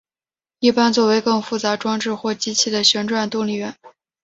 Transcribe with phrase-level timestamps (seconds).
[0.57, 3.75] 一般作为更复杂装置或机器的旋转动力源。